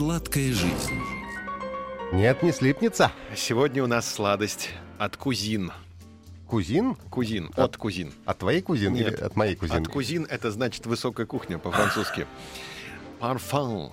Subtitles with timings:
[0.00, 0.98] Сладкая жизнь.
[2.10, 3.12] Нет, не слипнется.
[3.36, 5.72] Сегодня у нас сладость от кузин.
[6.46, 6.94] Кузин?
[7.10, 8.14] Кузин, от кузин.
[8.24, 9.08] От твоей кузин Нет.
[9.08, 9.76] или от моей кузины?
[9.76, 12.26] От кузин это значит высокая кухня по-французски.
[13.18, 13.90] Парфан.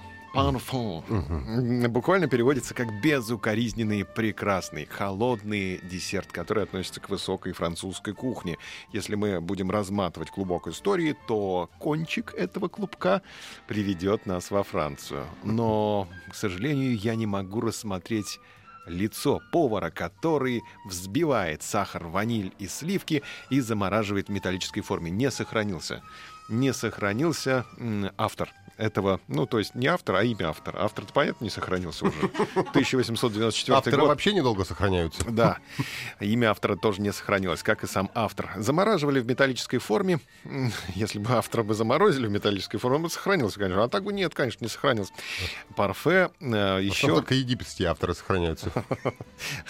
[1.09, 8.57] М, Буквально переводится как безукоризненный, прекрасный, холодный десерт, который относится к высокой французской кухне.
[8.93, 13.23] Если мы будем разматывать клубок истории, то кончик этого клубка
[13.67, 15.25] приведет нас во Францию.
[15.43, 18.39] Но, к сожалению, я не могу рассмотреть
[18.85, 25.09] лицо повара, который взбивает сахар, ваниль и сливки и замораживает в металлической форме.
[25.11, 26.03] Не сохранился.
[26.47, 27.65] Не сохранился
[28.17, 30.79] автор этого, ну, то есть не автор, а имя автора.
[30.83, 32.17] Автор-то, понятно, не сохранился уже.
[32.55, 34.07] 1894 Авторы год.
[34.09, 35.23] вообще недолго сохраняются.
[35.29, 35.57] Да,
[36.19, 38.51] имя автора тоже не сохранилось, как и сам автор.
[38.57, 40.19] Замораживали в металлической форме.
[40.95, 43.83] Если бы автора бы заморозили в металлической форме, он бы сохранился, конечно.
[43.83, 45.13] А так бы нет, конечно, не сохранился.
[45.75, 46.87] Парфе э, Еще...
[46.87, 48.71] еще только египетские авторы сохраняются.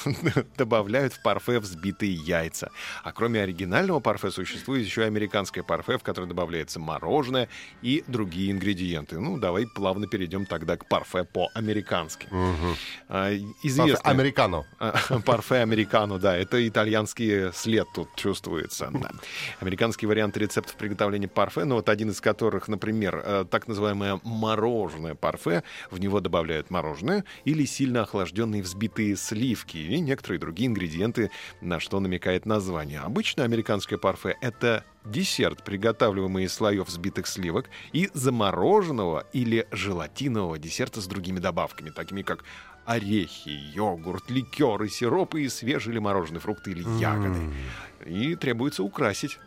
[0.57, 2.71] добавляют в парфе взбитые яйца.
[3.03, 7.49] А кроме оригинального парфе существует еще и американское парфе, в которое добавляется мороженое
[7.81, 8.96] и другие ингредиенты.
[9.11, 12.27] Ну, давай плавно перейдем тогда к парфе по-американски.
[12.31, 12.75] Мгм.
[13.09, 14.09] А, Парфе Известно.
[14.09, 14.65] Американо.
[14.79, 18.89] А, Парфе американо, да, это итальянский след тут чувствуется.
[18.93, 19.11] да.
[19.59, 25.15] Американские варианты рецептов приготовления парфе, ну вот один из которых, например, э, так называемое мороженое
[25.15, 31.31] парфе, в него добавляют мороженое или сильно охлажденные взбитые сливки и некоторые другие ингредиенты,
[31.61, 32.99] на что намекает название.
[32.99, 41.01] Обычно американское парфе— это десерт, приготавливаемый из слоев взбитых сливок и замороженного или желатинового десерта
[41.01, 42.43] с другими добавками, такими как
[42.85, 47.39] орехи, йогурт, ликеры, сиропы и свежие или мороженые фрукты или ягоды.
[48.05, 49.37] И требуется украсить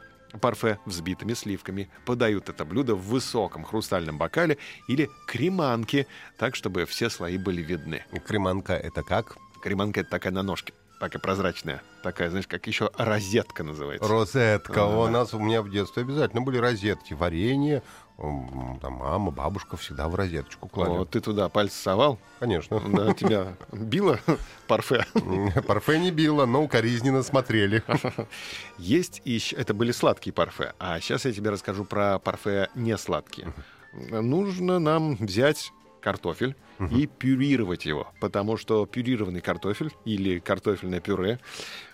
[0.40, 1.88] парфе взбитыми сливками.
[2.04, 6.06] Подают это блюдо в высоком хрустальном бокале или креманке,
[6.38, 8.04] так, чтобы все слои были видны.
[8.26, 9.36] Креманка это как?
[9.62, 14.06] Креманка— это такая на ножке, такая прозрачная, такая, знаешь, как еще розетка называется.
[14.08, 14.84] Розетка.
[14.84, 14.96] Ага.
[14.96, 17.14] У нас, у меня в детстве обязательно были розетки.
[17.14, 17.82] Варенье.
[18.18, 20.90] Там мама, бабушка всегда в розеточку клали.
[20.90, 22.78] Вот ты туда пальцы совал, Конечно.
[22.86, 24.20] да, тебя било
[24.68, 25.06] парфе.
[25.66, 27.82] Парфе не било, но укоризненно смотрели.
[28.78, 33.54] Есть щ- это были сладкие парфе, а сейчас я тебе расскажу про парфе не сладкие.
[33.94, 36.56] Нужно нам взять картофель
[36.90, 41.38] и пюрировать его, потому что пюрированный картофель или картофельное пюре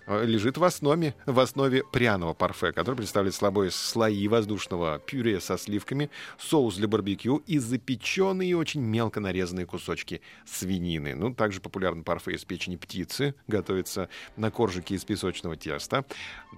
[0.06, 6.10] лежит в основе, в основе пряного парфе, который представляет собой слои воздушного пюре со сливками,
[6.38, 11.14] соус для барбекю и запеченные очень мелко нарезанные кусочки свинины.
[11.14, 16.04] Ну, также популярен парфе из печени птицы, готовится на коржике из песочного теста.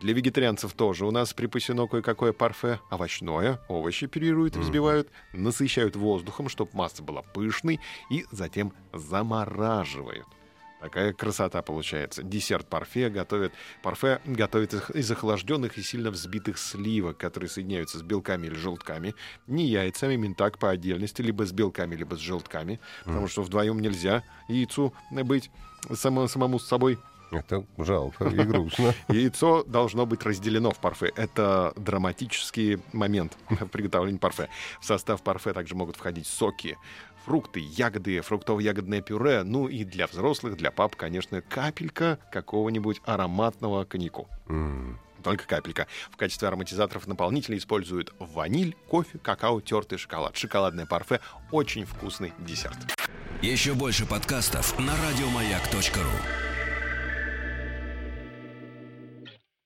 [0.00, 3.60] Для вегетарианцев тоже у нас припасено кое-какое парфе овощное.
[3.68, 10.37] Овощи пюрируют и взбивают, насыщают воздухом, чтобы масса была пышной, и затем замораживают.
[10.80, 12.22] Такая красота получается.
[12.22, 13.52] Десерт парфе готовят.
[13.82, 19.14] Парфе готовят из- охлажденных и сильно взбитых сливок, которые соединяются с белками или желтками.
[19.48, 22.78] Не яйцами, именно так по отдельности, либо с белками, либо с желтками.
[23.04, 25.50] Потому что вдвоем нельзя яйцу быть
[25.94, 26.98] само- самому с собой.
[27.30, 28.94] Это жалко и грустно.
[29.08, 31.12] Яйцо должно быть разделено в парфе.
[31.14, 34.48] Это драматический момент в приготовлении парфе.
[34.80, 36.76] В состав парфе также могут входить соки,
[37.24, 39.42] фрукты, ягоды, фруктово-ягодное пюре.
[39.42, 44.28] Ну и для взрослых, для пап, конечно, капелька какого-нибудь ароматного коньяку.
[44.48, 44.98] М.
[45.22, 45.86] Только капелька.
[46.10, 50.36] В качестве ароматизаторов наполнителей используют ваниль, кофе, какао, тертый шоколад.
[50.36, 51.20] Шоколадное парфе–
[51.50, 52.78] очень вкусный десерт.
[53.42, 56.47] Еще больше подкастов на радиомаяк.ру.